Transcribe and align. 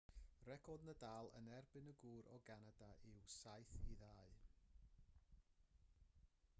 record 0.49 0.85
nadal 0.85 1.27
yn 1.39 1.49
erbyn 1.57 1.91
y 1.91 1.93
gŵr 2.05 2.29
o 2.37 2.39
ganada 2.47 2.89
yw 3.11 3.21
7-2 3.33 4.09